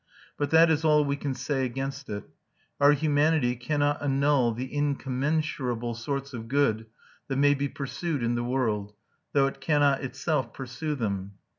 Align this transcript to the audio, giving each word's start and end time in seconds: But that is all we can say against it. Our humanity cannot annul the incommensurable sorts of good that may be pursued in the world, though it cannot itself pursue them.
But 0.35 0.49
that 0.49 0.71
is 0.71 0.83
all 0.83 1.05
we 1.05 1.15
can 1.15 1.35
say 1.35 1.63
against 1.63 2.09
it. 2.09 2.23
Our 2.79 2.93
humanity 2.93 3.55
cannot 3.55 4.01
annul 4.01 4.51
the 4.51 4.65
incommensurable 4.75 5.93
sorts 5.93 6.33
of 6.33 6.47
good 6.47 6.87
that 7.27 7.35
may 7.35 7.53
be 7.53 7.69
pursued 7.69 8.23
in 8.23 8.33
the 8.33 8.43
world, 8.43 8.95
though 9.33 9.45
it 9.45 9.61
cannot 9.61 10.03
itself 10.03 10.53
pursue 10.55 10.95
them. 10.95 11.33